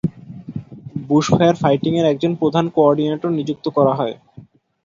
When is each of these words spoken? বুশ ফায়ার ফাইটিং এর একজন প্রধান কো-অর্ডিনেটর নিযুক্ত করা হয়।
বুশ 1.07 1.25
ফায়ার 1.31 1.55
ফাইটিং 1.61 1.93
এর 1.95 2.05
একজন 2.13 2.31
প্রধান 2.41 2.65
কো-অর্ডিনেটর 2.75 3.29
নিযুক্ত 3.37 3.65
করা 3.77 3.93
হয়। 3.99 4.15